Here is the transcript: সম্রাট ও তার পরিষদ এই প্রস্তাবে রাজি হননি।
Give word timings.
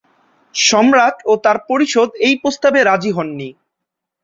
সম্রাট 0.55 1.17
ও 1.25 1.43
তার 1.43 1.57
পরিষদ 1.69 2.09
এই 2.27 2.35
প্রস্তাবে 2.41 2.79
রাজি 2.83 3.11
হননি। 3.17 3.49